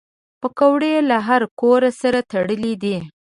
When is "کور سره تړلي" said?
1.61-2.73